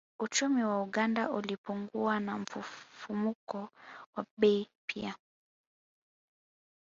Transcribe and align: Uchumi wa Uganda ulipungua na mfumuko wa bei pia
Uchumi 0.19 0.63
wa 0.63 0.83
Uganda 0.83 1.29
ulipungua 1.31 2.19
na 2.19 2.37
mfumuko 2.37 3.69
wa 4.15 4.25
bei 4.37 4.67
pia 4.87 5.15